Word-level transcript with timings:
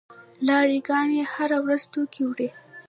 لاری 0.47 0.79
ګانې 0.87 1.21
هره 1.33 1.57
ورځ 1.65 1.81
توکي 1.93 2.23
وړي. 2.25 2.49